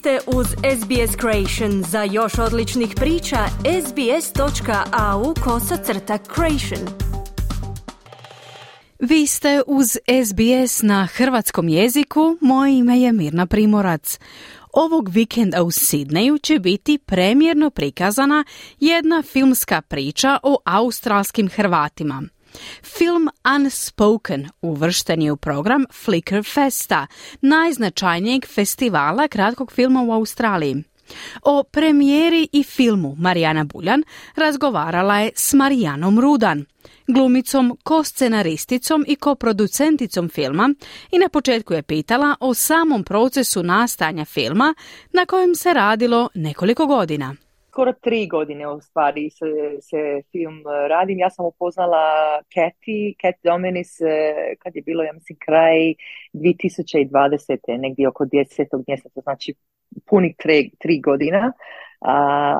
ste 0.00 0.18
uz 0.26 0.46
SBS 0.46 1.16
Creation. 1.20 1.82
Za 1.82 2.02
još 2.02 2.38
odličnih 2.38 2.94
priča, 2.96 3.38
sbs.au 3.86 5.34
kosacrta 5.44 6.18
creation. 6.34 6.88
Vi 8.98 9.26
ste 9.26 9.62
uz 9.66 9.86
SBS 10.24 10.82
na 10.82 11.06
hrvatskom 11.06 11.68
jeziku. 11.68 12.36
Moje 12.40 12.78
ime 12.78 13.00
je 13.00 13.12
Mirna 13.12 13.46
Primorac. 13.46 14.18
Ovog 14.72 15.08
vikenda 15.08 15.62
u 15.62 15.70
Sidneju 15.70 16.38
će 16.38 16.58
biti 16.58 16.98
premjerno 16.98 17.70
prikazana 17.70 18.44
jedna 18.80 19.22
filmska 19.22 19.82
priča 19.82 20.38
o 20.42 20.58
australskim 20.64 21.48
Hrvatima– 21.48 22.22
Film 22.82 23.28
Unspoken 23.56 24.48
uvršten 24.62 25.22
je 25.22 25.32
u 25.32 25.36
program 25.36 25.84
Flickr 25.92 26.42
Festa, 26.54 27.06
najznačajnijeg 27.40 28.46
festivala 28.46 29.28
kratkog 29.28 29.72
filma 29.72 30.02
u 30.02 30.12
Australiji. 30.12 30.84
O 31.42 31.62
premijeri 31.62 32.48
i 32.52 32.62
filmu 32.62 33.14
Marijana 33.18 33.64
Buljan 33.64 34.02
razgovarala 34.36 35.18
je 35.18 35.30
s 35.34 35.52
Marijanom 35.52 36.20
Rudan, 36.20 36.64
glumicom, 37.06 37.78
ko-scenaristicom 37.82 39.04
i 39.08 39.16
ko-producenticom 39.16 40.28
filma 40.28 40.74
i 41.10 41.18
na 41.18 41.28
početku 41.28 41.74
je 41.74 41.82
pitala 41.82 42.36
o 42.40 42.54
samom 42.54 43.04
procesu 43.04 43.62
nastanja 43.62 44.24
filma 44.24 44.74
na 45.12 45.26
kojem 45.26 45.54
se 45.54 45.74
radilo 45.74 46.28
nekoliko 46.34 46.86
godina 46.86 47.34
skoro 47.70 47.92
tri 47.92 48.26
godine 48.26 48.68
u 48.68 48.80
stvari 48.80 49.30
se, 49.30 49.46
se 49.88 50.22
film 50.32 50.58
e, 50.58 50.88
radim. 50.88 51.18
Ja 51.18 51.30
sam 51.30 51.46
upoznala 51.46 52.04
Keti, 52.54 53.14
Kat 53.20 53.34
Dominis 53.44 54.00
e, 54.00 54.06
kad 54.62 54.76
je 54.76 54.82
bilo, 54.82 55.02
ja 55.02 55.12
mislim, 55.12 55.38
kraj 55.46 55.78
2020. 56.32 57.78
negdje 57.78 58.08
oko 58.08 58.24
10. 58.24 58.84
mjeseca, 58.88 59.20
znači 59.20 59.54
punih 60.08 60.34
tri, 60.38 60.70
tri 60.78 61.00
godina. 61.00 61.52
A, 62.00 62.16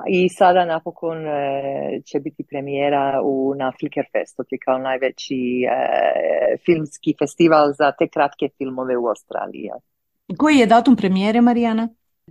I 0.09 0.29
sada 0.29 0.65
napokon 0.65 1.27
e, 1.27 2.01
će 2.05 2.21
biti 2.21 2.45
premijera 2.51 3.21
u, 3.25 3.55
na 3.57 3.73
Flickr 3.81 4.07
Festu, 4.13 4.43
kao 4.65 4.79
najveći 4.79 5.41
filmski 6.65 7.15
festival 7.19 7.73
za 7.79 7.93
te 7.99 8.09
kratke 8.09 8.49
filmove 8.59 8.97
u 8.97 9.07
Australiji. 9.07 9.71
Koji 10.39 10.57
je 10.57 10.67
datum 10.67 10.97
premijere, 10.97 11.41
Marijana? 11.41 11.89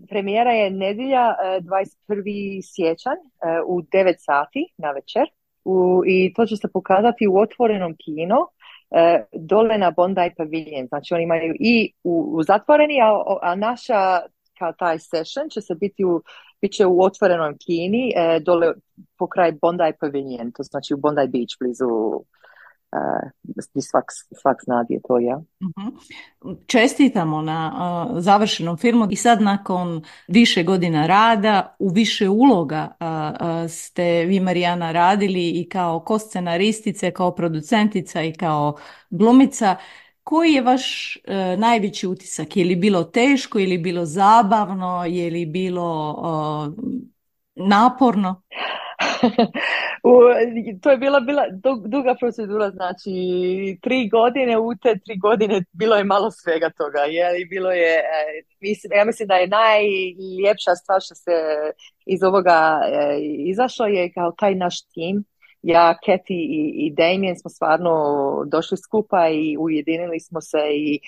Premijera 0.07 0.51
je 0.51 0.69
nedjelja 0.69 1.35
21. 1.61 2.59
E, 2.59 2.61
siječanj 2.61 3.17
e, 3.17 3.61
u 3.67 3.81
9 3.81 4.15
sati 4.17 4.73
na 4.77 4.91
večer 4.91 5.23
u, 5.65 6.01
i 6.05 6.33
to 6.33 6.45
će 6.45 6.55
se 6.55 6.67
pokazati 6.73 7.27
u 7.27 7.37
otvorenom 7.37 7.95
kino 8.05 8.47
e, 8.91 9.23
dole 9.33 9.77
na 9.77 9.91
Bondi 9.91 10.31
Pavilion. 10.37 10.87
Znači 10.87 11.13
oni 11.13 11.23
imaju 11.23 11.55
i 11.59 11.93
u, 12.03 12.31
u 12.33 12.43
zatvoreni, 12.43 13.01
a, 13.01 13.23
a 13.41 13.55
naša 13.55 14.21
kao 14.57 14.73
taj 14.73 14.99
session 14.99 15.49
će 15.49 15.61
se 15.61 15.75
biti 15.75 16.05
u, 16.05 16.21
bit 16.61 16.71
će 16.71 16.85
u 16.85 17.01
otvorenom 17.03 17.57
kini 17.65 18.13
dole 18.41 18.73
pokraj 19.17 19.51
Bondi 19.61 19.93
Pavilion, 19.99 20.51
to 20.51 20.63
znači 20.63 20.93
u 20.93 20.97
Bondi 20.97 21.27
Beach 21.27 21.55
blizu 21.59 22.23
svak, 23.89 24.05
svak 24.41 24.57
zna 24.63 24.85
je 24.89 24.99
to, 25.07 25.19
ja. 25.19 25.37
uh 25.37 25.93
Čestitamo 26.67 27.41
na 27.41 27.71
uh, 28.09 28.19
završenom 28.19 28.77
filmu 28.77 29.07
i 29.09 29.15
sad 29.15 29.41
nakon 29.41 30.03
više 30.27 30.63
godina 30.63 31.07
rada, 31.07 31.75
u 31.79 31.89
više 31.89 32.29
uloga 32.29 32.87
uh, 32.99 33.71
ste 33.71 34.25
vi 34.25 34.39
Marijana 34.39 34.91
radili 34.91 35.49
i 35.49 35.69
kao 35.69 35.99
koscenaristice, 35.99 37.11
kao 37.11 37.35
producentica 37.35 38.23
i 38.23 38.33
kao 38.33 38.77
glumica. 39.09 39.75
Koji 40.23 40.53
je 40.53 40.61
vaš 40.61 41.17
najveći 41.57 42.07
utisak? 42.07 42.57
Je 42.57 42.65
li 42.65 42.75
bilo 42.75 43.03
teško, 43.03 43.59
je 43.59 43.67
li 43.67 43.77
bilo 43.77 44.05
zabavno, 44.05 45.05
je 45.05 45.31
li 45.31 45.45
bilo 45.45 46.15
naporno? 47.55 48.41
to 50.81 50.91
je 50.91 50.97
bila, 50.97 51.19
bila 51.19 51.43
duga 51.85 52.15
procedura, 52.19 52.69
znači 52.69 53.11
tri 53.81 54.09
godine, 54.09 54.57
u 54.57 54.75
te 54.75 54.99
tri 55.05 55.17
godine 55.17 55.63
bilo 55.71 55.95
je 55.95 56.03
malo 56.03 56.31
svega 56.31 56.69
toga, 56.69 56.99
je, 56.99 57.45
bilo 57.45 57.71
je, 57.71 57.93
e, 57.95 58.41
mislim, 58.61 58.91
ja 58.97 59.05
mislim 59.05 59.27
da 59.27 59.35
je 59.35 59.47
najljepša 59.47 60.75
stvar 60.75 61.01
što 61.01 61.15
se 61.15 61.31
iz 62.05 62.23
ovoga 62.23 62.81
e, 62.85 63.19
izašlo 63.21 63.85
je 63.85 64.11
kao 64.11 64.31
taj 64.31 64.55
naš 64.55 64.81
tim, 64.81 65.23
ja, 65.61 65.97
Keti 66.05 66.39
i, 66.75 66.93
Damien 66.97 67.39
smo 67.39 67.49
stvarno 67.49 67.93
došli 68.47 68.77
skupa 68.77 69.29
i 69.29 69.57
ujedinili 69.59 70.19
smo 70.19 70.41
se 70.41 70.57
i 70.75 70.99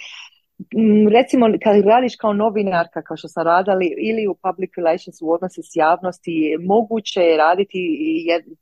recimo 1.11 1.45
kad 1.63 1.85
radiš 1.85 2.15
kao 2.15 2.33
novinarka 2.33 3.01
kao 3.01 3.17
što 3.17 3.27
sam 3.27 3.43
radili 3.43 3.95
ili 3.97 4.27
u 4.27 4.35
public 4.35 4.71
relations 4.77 5.17
u 5.21 5.31
odnosi 5.31 5.61
s 5.63 5.75
javnosti 5.75 6.57
moguće 6.59 7.21
je 7.21 7.37
raditi 7.37 7.79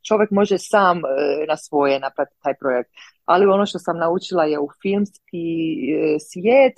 čovjek 0.07 0.31
može 0.31 0.57
sam 0.57 0.97
e, 0.97 1.01
na 1.47 1.57
svoje 1.57 1.99
napraviti 1.99 2.35
taj 2.43 2.53
projekt. 2.59 2.89
Ali 3.25 3.45
ono 3.45 3.65
što 3.65 3.79
sam 3.79 3.97
naučila 3.97 4.43
je 4.43 4.59
u 4.59 4.67
filmski 4.81 5.45
e, 5.95 6.19
svijet 6.19 6.77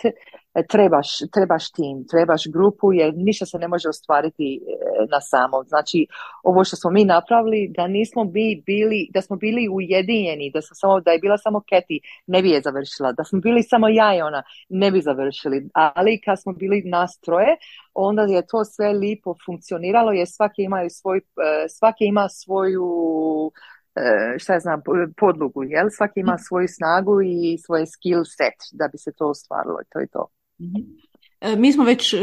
trebaš, 0.70 1.08
trebaš 1.34 1.72
tim, 1.72 2.06
trebaš 2.12 2.44
grupu 2.54 2.94
jer 2.94 3.14
ništa 3.16 3.46
se 3.46 3.58
ne 3.58 3.68
može 3.68 3.90
ostvariti 3.90 4.56
e, 4.56 5.06
na 5.12 5.22
samom. 5.22 5.66
Znači 5.68 6.08
ovo 6.44 6.64
što 6.64 6.76
smo 6.76 6.92
mi 6.92 7.06
napravili 7.06 7.72
da 7.76 7.88
nismo 7.88 8.26
bi 8.26 8.64
bili, 8.66 9.10
da 9.14 9.22
smo 9.22 9.36
bili 9.36 9.70
ujedinjeni, 9.72 10.52
da, 10.54 10.62
smo 10.62 10.76
samo, 10.76 11.00
da 11.00 11.12
je 11.12 11.20
bila 11.20 11.38
samo 11.38 11.62
Keti, 11.70 12.00
ne 12.28 12.42
bi 12.42 12.50
je 12.50 12.62
završila, 12.62 13.12
da 13.12 13.24
smo 13.24 13.40
bili 13.40 13.64
samo 13.64 13.90
ja 13.90 14.16
i 14.18 14.22
ona, 14.22 14.44
ne 14.70 14.92
bi 14.92 15.02
završili, 15.02 15.70
ali 15.74 16.22
kad 16.22 16.42
smo 16.42 16.54
bili 16.54 16.84
nas 16.86 17.20
troje, 17.20 17.58
onda 17.94 18.22
je 18.22 18.48
to 18.48 18.66
sve 18.66 18.94
lipo 18.94 19.36
funkcioniralo 19.46 20.12
jer 20.12 20.28
svaki 20.28 20.64
ima 20.64 20.90
svoj, 20.90 21.22
svaki 21.70 22.06
ima 22.06 22.30
svoju 22.30 23.52
E, 23.96 24.40
šta 24.40 24.60
znam, 24.60 24.82
podlogu, 25.18 25.64
jel? 25.64 25.88
Svaki 25.90 26.20
ima 26.20 26.34
mhm. 26.34 26.42
svoju 26.42 26.68
snagu 26.68 27.22
i 27.22 27.58
svoj 27.66 27.86
skill 27.86 28.24
set 28.26 28.54
da 28.72 28.88
bi 28.88 28.98
se 28.98 29.12
to 29.18 29.30
ostvarilo 29.30 29.80
to 29.90 30.00
je 30.00 30.08
to. 30.08 30.28
Mhm. 30.62 31.02
E, 31.42 31.56
mi 31.56 31.74
smo 31.74 31.84
već 31.84 32.14
e, 32.14 32.20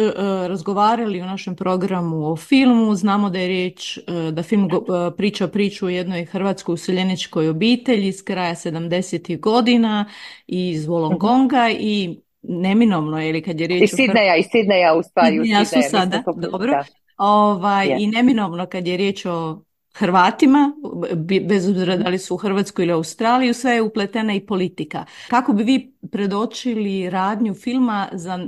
razgovarali 0.48 1.22
u 1.22 1.24
našem 1.24 1.56
programu 1.56 2.32
o 2.32 2.36
filmu, 2.36 2.94
znamo 2.94 3.30
da 3.30 3.38
je 3.38 3.48
riječ, 3.48 3.98
da 4.32 4.42
film 4.42 4.68
priča 5.16 5.48
priču 5.48 5.86
o 5.86 5.88
jednoj 5.88 6.24
hrvatskoj 6.24 6.72
useljeničkoj 6.72 7.48
obitelji 7.48 8.08
iz 8.08 8.24
kraja 8.24 8.54
70. 8.54 9.40
godina 9.40 10.04
iz 10.46 10.86
Volongonga 10.86 11.70
i 11.78 12.20
neminovno 12.42 13.20
je 13.20 13.32
li 13.32 13.42
kad 13.42 13.60
je 13.60 13.66
riječ 13.66 13.82
iz 13.82 13.90
Sidneja, 13.96 14.36
iz 14.36 14.46
Sidneja 14.52 14.94
u 14.94 15.02
stvari. 15.02 15.40
Ja 15.44 15.64
su 15.64 15.76
sada, 15.90 16.22
dobro. 16.50 16.84
Ovaj, 17.16 17.96
I 17.98 18.06
neminovno 18.06 18.66
kad 18.66 18.86
je 18.86 18.96
riječ 18.96 19.26
o 19.26 19.62
Hrvatima, 19.98 20.72
bez 21.48 21.68
obzira 21.68 21.96
da 21.96 22.08
li 22.08 22.18
su 22.18 22.34
u 22.34 22.36
Hrvatskoj 22.36 22.84
ili 22.84 22.92
Australiju, 22.92 23.54
sve 23.54 23.72
je 23.72 23.82
upletena 23.82 24.34
i 24.34 24.46
politika. 24.46 25.04
Kako 25.30 25.52
bi 25.52 25.62
vi 25.62 25.92
predočili 26.12 27.10
radnju 27.10 27.54
filma 27.54 28.08
za 28.12 28.38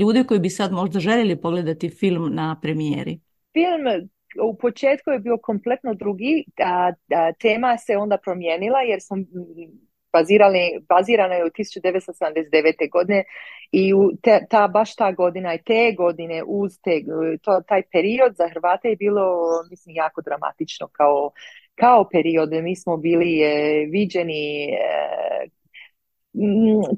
ljude 0.00 0.24
koji 0.24 0.40
bi 0.40 0.50
sad 0.50 0.72
možda 0.72 1.00
željeli 1.00 1.40
pogledati 1.40 1.90
film 1.90 2.34
na 2.34 2.58
premijeri? 2.62 3.20
Film 3.52 4.08
u 4.42 4.56
početku 4.56 5.10
je 5.10 5.18
bio 5.18 5.38
kompletno 5.42 5.94
drugi, 5.94 6.44
a, 6.64 6.92
a 7.14 7.32
tema 7.32 7.78
se 7.78 7.96
onda 7.96 8.18
promijenila 8.24 8.80
jer 8.80 8.98
sam 9.02 9.24
bazirali, 10.18 10.62
bazirana 10.88 11.34
je 11.34 11.44
u 11.44 11.50
1979. 11.50 12.90
godine 12.90 13.24
i 13.72 13.94
u 13.94 14.02
te, 14.22 14.46
ta, 14.50 14.68
baš 14.68 14.96
ta 14.96 15.12
godina 15.12 15.54
i 15.54 15.62
te 15.68 15.94
godine 15.96 16.42
uz 16.46 16.72
te, 16.84 17.02
to, 17.42 17.60
taj 17.68 17.82
period 17.92 18.32
za 18.36 18.48
Hrvate 18.48 18.88
je 18.88 18.96
bilo 18.96 19.24
mislim 19.70 19.94
jako 19.94 20.20
dramatično 20.22 20.86
kao, 20.92 21.30
kao 21.74 22.08
period. 22.12 22.50
Mi 22.62 22.76
smo 22.76 22.96
bili 22.96 23.40
e, 23.40 23.86
viđeni 23.90 24.64
e, 24.64 24.76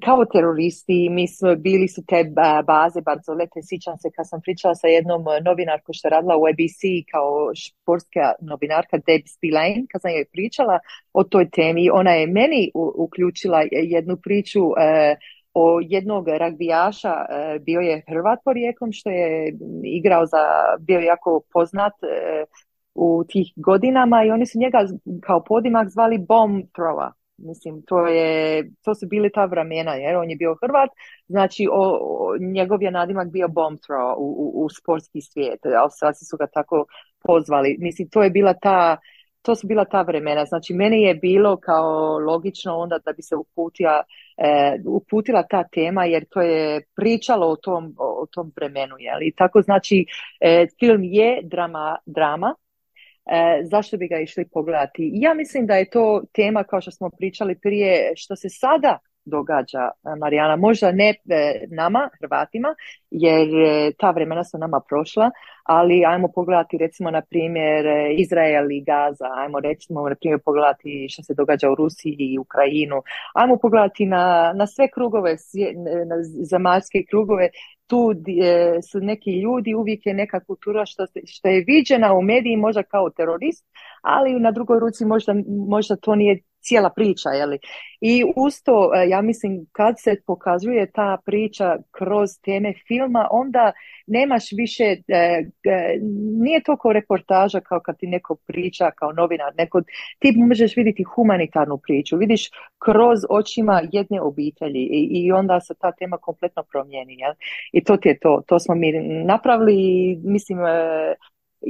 kao 0.04 0.24
teroristi, 0.24 1.08
mi 1.10 1.28
smo, 1.28 1.56
bili 1.56 1.88
su 1.88 2.02
te 2.06 2.24
baze 2.66 3.00
Barzolete, 3.00 3.60
sjećam 3.62 3.98
se 3.98 4.10
kad 4.16 4.28
sam 4.28 4.40
pričala 4.40 4.74
sa 4.74 4.86
jednom 4.86 5.24
novinarkom 5.44 5.92
što 5.92 6.08
je 6.08 6.10
radila 6.10 6.36
u 6.36 6.46
ABC 6.46 6.80
kao 7.12 7.50
športska 7.54 8.32
novinarka 8.40 8.96
Deb 9.06 9.22
Spillane, 9.26 9.84
kad 9.90 10.02
sam 10.02 10.10
joj 10.10 10.24
pričala 10.32 10.78
o 11.12 11.24
toj 11.24 11.50
temi, 11.50 11.90
ona 11.90 12.10
je 12.10 12.26
meni 12.26 12.70
uključila 12.74 13.64
jednu 13.70 14.16
priču 14.16 14.60
e, 14.60 15.16
o 15.54 15.80
jednog 15.82 16.28
ragbijaša, 16.28 17.14
e, 17.28 17.58
bio 17.58 17.80
je 17.80 18.02
Hrvat 18.08 18.38
porijekom 18.44 18.92
što 18.92 19.10
je 19.10 19.56
igrao 19.84 20.26
za, 20.26 20.38
bio 20.80 21.00
jako 21.00 21.42
poznat 21.52 21.92
e, 22.02 22.44
u 22.94 23.24
tih 23.28 23.52
godinama 23.56 24.24
i 24.24 24.30
oni 24.30 24.46
su 24.46 24.58
njega 24.58 24.78
kao 25.20 25.44
podimak 25.44 25.88
zvali 25.88 26.18
bomb 26.18 26.64
thrower 26.64 27.18
Mislim, 27.38 27.82
to, 27.82 28.06
je, 28.06 28.70
to 28.84 28.94
su 28.94 29.06
bili 29.06 29.30
ta 29.32 29.44
vremena, 29.44 29.94
jer 29.94 30.16
on 30.16 30.30
je 30.30 30.36
bio 30.36 30.56
Hrvat, 30.62 30.90
znači 31.28 31.68
o, 31.72 31.98
njegov 32.40 32.82
je 32.82 32.90
nadimak 32.90 33.28
bio 33.30 33.48
bomb 33.48 33.78
throw 33.78 34.14
u, 34.16 34.24
u, 34.38 34.64
u 34.64 34.68
sportski 34.68 35.20
svijet, 35.20 35.60
Australci 35.82 36.24
su 36.24 36.36
ga 36.36 36.46
tako 36.46 36.84
pozvali. 37.24 37.76
Mislim, 37.80 38.08
to 38.08 38.22
je 38.22 38.30
bila 38.30 38.54
ta, 38.54 38.96
to 39.42 39.54
su 39.54 39.66
bila 39.66 39.84
ta 39.84 40.02
vremena. 40.02 40.44
Znači, 40.44 40.74
meni 40.74 41.02
je 41.02 41.14
bilo 41.14 41.56
kao 41.56 42.18
logično 42.18 42.76
onda 42.76 42.98
da 42.98 43.12
bi 43.12 43.22
se 43.22 43.36
uputila, 43.36 44.02
e, 44.36 44.78
uputila 44.86 45.42
ta 45.42 45.64
tema, 45.64 46.04
jer 46.04 46.24
to 46.30 46.40
je 46.40 46.82
pričalo 46.96 47.46
o 47.46 47.56
tom, 47.56 47.94
o 47.98 48.26
tom 48.30 48.52
vremenu. 48.56 48.94
I 49.20 49.32
tako 49.36 49.62
znači 49.62 50.06
film 50.80 51.04
je 51.04 51.40
drama, 51.42 51.96
drama 52.06 52.54
zašto 53.64 53.96
bi 53.96 54.08
ga 54.08 54.20
išli 54.20 54.48
pogledati? 54.48 55.10
Ja 55.14 55.34
mislim 55.34 55.66
da 55.66 55.74
je 55.74 55.90
to 55.90 56.22
tema, 56.32 56.64
kao 56.64 56.80
što 56.80 56.90
smo 56.90 57.10
pričali 57.10 57.58
prije, 57.58 58.12
što 58.16 58.36
se 58.36 58.48
sada 58.48 58.98
događa, 59.28 59.78
e, 59.78 60.16
Marijana. 60.20 60.56
Možda 60.56 60.92
ne 60.92 61.08
e, 61.08 61.66
nama, 61.70 62.10
Hrvatima, 62.20 62.74
jer 63.10 63.48
e, 63.48 63.92
ta 63.98 64.10
vremena 64.10 64.44
su 64.44 64.58
nama 64.58 64.80
prošla, 64.88 65.30
ali 65.62 66.04
ajmo 66.04 66.28
pogledati 66.34 66.78
recimo 66.78 67.10
na 67.10 67.22
primjer 67.30 67.86
Izrael 68.18 68.70
i 68.70 68.84
Gaza, 68.84 69.26
ajmo 69.36 69.60
recimo 69.60 70.08
na 70.08 70.14
primjer 70.14 70.40
pogledati 70.44 71.06
što 71.10 71.22
se 71.22 71.34
događa 71.34 71.70
u 71.70 71.74
Rusiji 71.74 72.16
i 72.18 72.38
Ukrajinu, 72.38 73.02
ajmo 73.34 73.58
pogledati 73.62 74.06
na, 74.06 74.52
na 74.56 74.66
sve 74.66 74.88
krugove, 74.90 75.36
na 76.08 76.16
zemaljske 76.50 77.04
krugove, 77.10 77.48
tu 77.86 78.14
su 78.90 79.00
neki 79.00 79.30
ljudi, 79.40 79.74
uvijek 79.74 80.06
je 80.06 80.14
neka 80.14 80.40
kultura 80.40 80.86
što, 80.86 81.06
što 81.26 81.48
je 81.48 81.64
viđena 81.66 82.14
u 82.14 82.22
mediji 82.22 82.56
možda 82.56 82.82
kao 82.82 83.10
terorist, 83.10 83.64
ali 84.02 84.40
na 84.40 84.50
drugoj 84.50 84.80
ruci 84.80 85.04
možda, 85.04 85.34
možda 85.68 85.96
to 85.96 86.14
nije 86.14 86.42
cijela 86.68 86.90
priča, 86.90 87.28
li 87.28 87.58
I 88.00 88.24
usto, 88.36 88.90
e, 88.94 89.08
ja 89.08 89.22
mislim, 89.22 89.66
kad 89.72 89.94
se 89.98 90.16
pokazuje 90.26 90.90
ta 90.90 91.18
priča 91.24 91.76
kroz 91.90 92.30
teme 92.44 92.72
filma, 92.88 93.28
onda 93.30 93.72
nemaš 94.06 94.44
više, 94.52 94.84
e, 94.84 95.44
nije 96.40 96.62
toliko 96.62 96.92
reportaža 96.92 97.60
kao 97.60 97.80
kad 97.80 97.98
ti 97.98 98.06
neko 98.06 98.34
priča 98.46 98.90
kao 98.90 99.12
novinar, 99.12 99.52
neko, 99.56 99.82
ti 100.18 100.32
možeš 100.36 100.76
vidjeti 100.76 101.02
humanitarnu 101.02 101.78
priču, 101.78 102.16
vidiš 102.16 102.50
kroz 102.78 103.18
očima 103.30 103.82
jedne 103.92 104.20
obitelji 104.20 104.80
i, 104.80 105.08
i 105.12 105.32
onda 105.32 105.60
se 105.60 105.74
ta 105.80 105.92
tema 105.92 106.18
kompletno 106.18 106.62
promijeni. 106.62 107.14
Jel? 107.18 107.34
I 107.72 107.84
to 107.84 107.96
ti 107.96 108.08
je 108.08 108.18
to, 108.18 108.42
to 108.46 108.58
smo 108.58 108.74
mi 108.74 108.92
napravili 109.24 109.74
i 109.74 110.18
mislim, 110.24 110.58
e, 110.58 111.14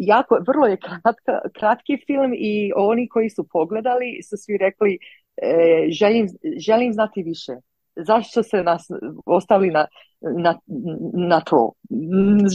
jako, 0.06 0.38
vrlo 0.46 0.66
je 0.66 0.76
kratka, 0.76 1.40
kratki 1.58 1.98
film 2.06 2.32
i 2.34 2.72
oni 2.76 3.08
koji 3.08 3.30
su 3.30 3.48
pogledali 3.52 4.22
su 4.22 4.36
svi 4.36 4.56
rekli 4.56 4.98
e, 5.42 5.88
želim, 5.90 6.28
želim 6.66 6.92
znati 6.92 7.22
više. 7.22 7.52
Zašto 7.96 8.42
se 8.42 8.62
nas 8.62 8.88
ostavili 9.26 9.72
na, 9.72 9.86
na, 10.20 10.58
na 11.14 11.40
to? 11.40 11.72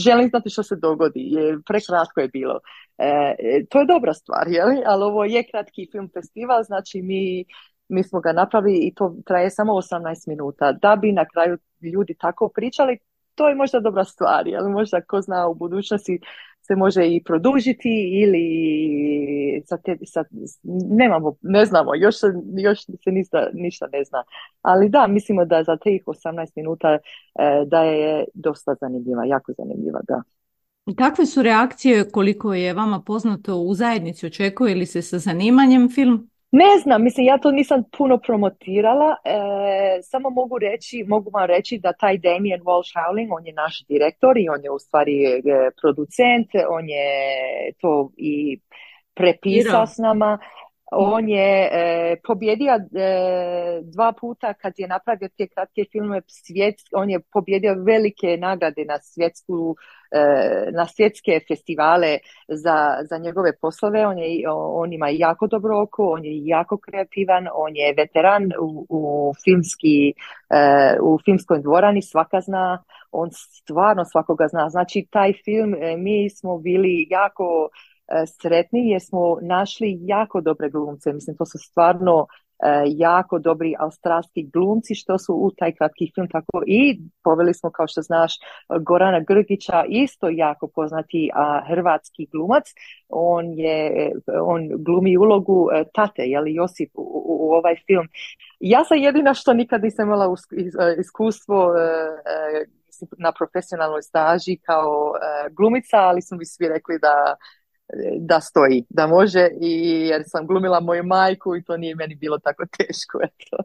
Želim 0.04 0.28
znati 0.28 0.50
što 0.50 0.62
se 0.62 0.76
dogodi. 0.76 1.20
Je, 1.20 1.58
prekratko 1.66 2.20
je 2.20 2.28
bilo. 2.28 2.58
E, 2.98 3.34
to 3.70 3.80
je 3.80 3.86
dobra 3.86 4.14
stvar, 4.14 4.46
li 4.48 4.82
ali 4.86 5.04
ovo 5.04 5.24
je 5.24 5.44
kratki 5.50 5.88
film 5.92 6.10
festival, 6.14 6.62
znači 6.62 7.02
mi, 7.02 7.44
mi 7.88 8.02
smo 8.02 8.20
ga 8.20 8.32
napravili 8.32 8.78
i 8.78 8.94
to 8.94 9.16
traje 9.26 9.50
samo 9.50 9.72
18 9.72 10.28
minuta. 10.28 10.72
Da 10.72 10.96
bi 10.96 11.12
na 11.12 11.24
kraju 11.28 11.58
ljudi 11.82 12.14
tako 12.14 12.48
pričali, 12.48 12.98
to 13.34 13.48
je 13.48 13.54
možda 13.54 13.80
dobra 13.80 14.04
stvar, 14.04 14.44
ali 14.58 14.70
možda 14.70 15.00
ko 15.00 15.20
zna 15.20 15.48
u 15.48 15.54
budućnosti 15.54 16.20
se 16.66 16.76
može 16.76 17.06
i 17.06 17.22
produžiti 17.24 18.20
ili 18.22 18.44
sa 19.66 19.76
te, 19.76 19.96
sa, 20.06 20.24
nemamo, 20.90 21.36
ne 21.42 21.64
znamo, 21.66 21.94
još 21.94 22.14
još 22.56 22.84
se 22.84 23.10
ništa, 23.10 23.48
ništa 23.52 23.86
ne 23.92 24.04
zna. 24.04 24.24
Ali 24.62 24.88
da, 24.88 25.06
mislimo 25.06 25.44
da 25.44 25.64
za 25.64 25.76
tih 25.76 26.02
18 26.06 26.52
minuta 26.56 26.88
e, 26.88 26.98
da 27.66 27.82
je 27.82 28.24
dosta 28.34 28.74
zanimljiva, 28.80 29.24
jako 29.24 29.52
zanimljiva, 29.58 30.00
da. 30.08 30.22
Kakve 30.98 31.26
su 31.26 31.42
reakcije 31.42 32.10
koliko 32.10 32.54
je 32.54 32.72
vama 32.72 33.02
poznato 33.06 33.56
u 33.56 33.74
zajednici? 33.74 34.26
Očekuje 34.26 34.74
li 34.74 34.86
se 34.86 35.02
sa 35.02 35.18
zanimanjem 35.18 35.88
film? 35.88 36.30
Ne 36.56 36.78
znam, 36.82 37.02
mislim, 37.02 37.26
ja 37.26 37.38
to 37.38 37.50
nisam 37.50 37.82
puno 37.98 38.18
promotirala, 38.18 39.16
e, 39.24 40.02
samo 40.02 40.30
mogu 40.30 40.58
reći, 40.58 41.04
mogu 41.08 41.30
vam 41.30 41.46
reći 41.46 41.78
da 41.78 41.92
taj 41.92 42.18
Damien 42.18 42.60
Walsh 42.60 42.92
Howling, 42.96 43.28
on 43.30 43.46
je 43.46 43.52
naš 43.52 43.84
direktor 43.88 44.38
i 44.38 44.48
on 44.48 44.64
je 44.64 44.70
u 44.70 44.78
stvari 44.78 45.24
e, 45.24 45.40
producent, 45.80 46.48
on 46.68 46.88
je 46.88 47.06
to 47.80 48.10
i 48.16 48.60
prepisao 49.14 49.86
s 49.86 49.98
nama, 49.98 50.38
on 50.96 51.28
je 51.28 51.68
e, 51.72 52.16
pobjedio 52.26 52.72
dva 53.82 54.12
puta 54.20 54.54
kad 54.54 54.72
je 54.76 54.88
napravio 54.88 55.28
te 55.36 55.46
kratke 55.48 55.84
filmove, 55.92 56.20
svjet, 56.26 56.74
on 56.92 57.10
je 57.10 57.20
pobjedio 57.32 57.74
velike 57.84 58.36
nagrade 58.36 58.84
na 58.84 58.98
svjetsku 58.98 59.76
E, 60.14 60.70
na 60.72 60.86
svjetske 60.86 61.40
festivale 61.48 62.18
za, 62.48 62.96
za 63.10 63.18
njegove 63.18 63.52
poslove. 63.60 64.06
On, 64.06 64.18
je, 64.18 64.48
on 64.50 64.92
ima 64.92 65.08
jako 65.08 65.46
dobro 65.46 65.80
oko, 65.82 66.10
on 66.10 66.24
je 66.24 66.46
jako 66.46 66.76
kreativan, 66.76 67.48
on 67.54 67.76
je 67.76 67.94
veteran 67.96 68.44
u, 68.60 68.86
u, 68.88 69.32
filmski, 69.44 70.12
e, 70.50 70.98
u 71.02 71.18
filmskoj 71.24 71.60
dvorani, 71.60 72.02
svaka 72.02 72.40
zna, 72.40 72.82
on 73.12 73.30
stvarno 73.32 74.04
svakoga 74.04 74.48
zna. 74.48 74.68
Znači 74.68 75.06
taj 75.10 75.32
film, 75.44 75.74
e, 75.74 75.96
mi 75.96 76.30
smo 76.30 76.58
bili 76.58 77.06
jako 77.10 77.68
sretni 78.40 78.90
jer 78.90 79.00
smo 79.00 79.38
našli 79.42 79.98
jako 80.00 80.40
dobre 80.40 80.70
glumce. 80.70 81.12
Mislim, 81.12 81.36
to 81.36 81.46
su 81.46 81.58
stvarno 81.58 82.26
E, 82.62 82.84
jako 82.86 83.38
dobri 83.38 83.74
australski 83.78 84.42
glumci 84.52 84.94
što 84.94 85.18
su 85.18 85.34
u 85.34 85.50
taj 85.50 85.72
kratki 85.74 86.10
film. 86.14 86.28
Tako 86.28 86.62
i 86.66 87.00
poveli 87.22 87.54
smo 87.54 87.70
kao 87.70 87.86
što 87.86 88.02
znaš 88.02 88.34
Gorana 88.80 89.20
Grgića 89.20 89.84
isto 89.88 90.28
jako 90.28 90.68
poznati 90.68 91.30
a, 91.34 91.62
hrvatski 91.68 92.26
glumac. 92.32 92.64
On 93.08 93.52
je 93.52 94.12
on 94.42 94.68
glumi 94.78 95.16
ulogu 95.16 95.68
e, 95.72 95.84
tate 95.94 96.22
jeli 96.22 96.54
Josip 96.54 96.90
u, 96.94 97.22
u, 97.26 97.52
ovaj 97.52 97.76
film. 97.86 98.08
Ja 98.60 98.84
sam 98.84 98.98
jedina 98.98 99.34
što 99.34 99.52
nikad 99.52 99.82
nisam 99.82 100.06
imala 100.06 100.36
iskustvo 101.00 101.74
e, 101.76 102.64
na 103.18 103.32
profesionalnoj 103.32 104.02
staži 104.02 104.56
kao 104.56 105.12
glumica 105.50 105.96
ali 105.96 106.22
su 106.22 106.36
mi 106.36 106.46
svi 106.46 106.68
rekli 106.68 106.98
da 106.98 107.36
da 108.18 108.40
stoji, 108.40 108.84
da 108.88 109.06
može 109.06 109.48
i 109.60 109.70
jer 110.10 110.22
sam 110.26 110.46
glumila 110.46 110.80
moju 110.80 111.04
majku 111.04 111.56
i 111.56 111.64
to 111.64 111.76
nije 111.76 111.94
meni 111.94 112.14
bilo 112.14 112.38
tako 112.38 112.62
teško. 112.76 113.18
Eto. 113.22 113.56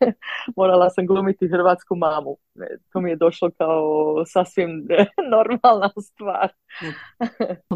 Morala 0.56 0.90
sam 0.90 1.06
glumiti 1.06 1.48
hrvatsku 1.48 1.96
mamu. 1.96 2.36
E, 2.60 2.76
to 2.92 3.00
mi 3.00 3.10
je 3.10 3.16
došlo 3.16 3.50
kao 3.58 3.82
sasvim 4.26 4.70
normalna 5.32 5.90
stvar. 6.02 6.52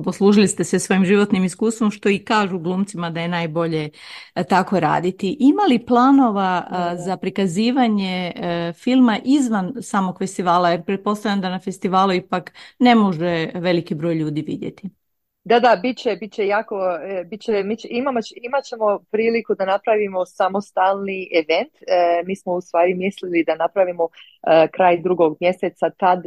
Poslužili 0.05 0.49
ste 0.49 0.65
se 0.65 0.79
svojim 0.79 1.05
životnim 1.05 1.45
iskustvom 1.45 1.91
što 1.91 2.09
i 2.09 2.25
kažu 2.25 2.59
glumcima 2.59 3.11
da 3.11 3.21
je 3.21 3.29
najbolje 3.29 3.91
e, 4.35 4.45
tako 4.45 4.81
raditi. 4.81 5.37
Ima 5.41 5.63
li 5.69 5.87
planova 5.87 6.65
e, 6.67 6.97
za 6.97 7.17
prikazivanje 7.17 8.33
filma 8.75 9.19
izvan 9.25 9.73
samog 9.81 10.19
festivala? 10.19 10.71
Jer 10.71 10.85
pretpostavljam 10.85 11.41
da 11.41 11.51
na 11.51 11.59
festivalu 11.59 12.13
ipak 12.13 12.53
ne 12.79 12.95
može 12.95 13.51
veliki 13.55 13.95
broj 13.95 14.15
ljudi 14.15 14.43
vidjeti. 14.43 15.04
Da, 15.45 15.61
da, 15.61 15.77
bit 15.83 15.99
će, 15.99 16.17
bit 16.21 16.33
će 16.33 16.47
jako, 16.47 16.77
e, 17.03 17.25
bit 17.25 17.41
će, 17.41 17.63
mi 17.65 17.77
imamo, 17.85 18.21
imat 18.43 18.65
ćemo 18.65 18.99
priliku 19.11 19.55
da 19.55 19.65
napravimo 19.65 20.27
samostalni 20.27 21.29
event. 21.33 21.73
E, 21.81 22.23
mi 22.27 22.37
smo 22.37 22.53
u 22.53 22.61
stvari 22.61 22.95
mislili 22.95 23.45
da 23.45 23.55
napravimo 23.55 24.09
e, 24.43 24.69
kraj 24.69 24.99
drugog 25.03 25.37
mjeseca, 25.41 25.91
tad 25.91 26.23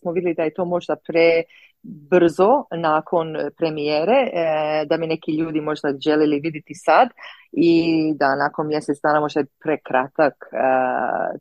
smo 0.00 0.12
vidjeli 0.12 0.34
da 0.34 0.42
je 0.42 0.54
to 0.54 0.64
možda 0.64 0.96
pre 1.06 1.42
brzo 1.82 2.64
nakon 2.70 3.36
premijere, 3.58 4.30
da 4.86 4.96
mi 4.96 5.06
neki 5.06 5.36
ljudi 5.36 5.60
možda 5.60 5.94
željeli 6.04 6.40
vidjeti 6.40 6.74
sad 6.74 7.08
i 7.52 7.92
da 8.14 8.36
nakon 8.36 8.66
mjesec 8.66 8.98
dana 9.02 9.20
možda 9.20 9.40
je 9.40 9.46
prekratak 9.62 10.34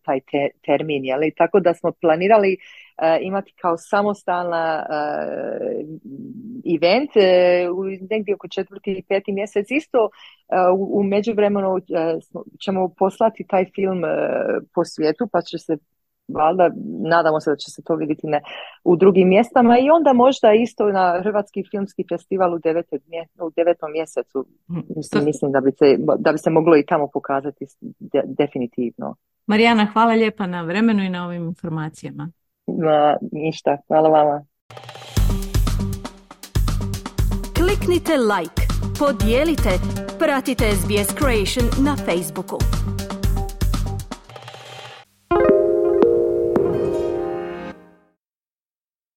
taj 0.03 0.19
termin, 0.65 1.05
jeli? 1.05 1.33
tako 1.37 1.59
da 1.59 1.73
smo 1.73 1.91
planirali 2.01 2.57
E, 2.57 2.57
imati 3.21 3.53
kao 3.61 3.77
samostalna 3.77 4.85
uh, 4.89 5.85
event 6.75 7.09
uh, 7.15 8.09
negdje 8.09 8.35
oko 8.35 8.47
četvrti 8.47 8.91
i 8.91 9.03
peti 9.03 9.31
mjesec 9.31 9.67
isto 9.71 10.09
u, 10.77 10.99
u 10.99 11.03
međuvremenu 11.03 11.79
ćemo 12.65 12.89
poslati 12.97 13.45
taj 13.47 13.65
film 13.75 14.01
po 14.73 14.85
svijetu 14.85 15.27
pa 15.31 15.41
će 15.41 15.57
se 15.57 15.77
valjda 16.27 16.69
nadamo 17.09 17.39
se 17.39 17.49
da 17.49 17.55
će 17.55 17.71
se 17.71 17.81
to 17.83 17.95
vidjeti 17.95 18.27
ne, 18.27 18.41
u 18.83 18.95
drugim 18.95 19.27
mjestama 19.27 19.77
i 19.79 19.89
onda 19.89 20.13
možda 20.13 20.53
isto 20.53 20.91
na 20.91 21.21
Hrvatski 21.23 21.63
filmski 21.71 22.03
festival 22.09 22.53
u, 22.53 22.59
devetet, 22.59 23.01
u 23.39 23.51
devetom 23.55 23.91
mjesecu 23.91 24.45
hm, 24.67 24.79
mislim, 24.95 25.25
mislim 25.25 25.51
da, 25.51 25.61
bi 25.61 25.71
se, 25.71 25.97
da 26.19 26.31
bi 26.31 26.37
se 26.37 26.49
moglo 26.49 26.77
i 26.77 26.85
tamo 26.85 27.07
pokazati 27.13 27.65
definitivno. 28.25 29.15
Marijana, 29.47 29.87
hvala 29.93 30.13
lijepa 30.13 30.47
na 30.47 30.61
vremenu 30.61 31.03
i 31.03 31.09
na 31.09 31.25
ovim 31.25 31.43
informacijama. 31.45 32.29
Ma, 32.77 33.17
ništa, 33.31 33.77
hvala 33.87 34.09
vama. 34.09 34.45
Kliknite 37.57 38.17
like, 38.17 38.61
podijelite, 38.99 39.69
pratite 40.19 40.65
SBS 40.71 41.15
Creation 41.15 41.85
na 41.85 41.95
Facebooku. 42.05 42.57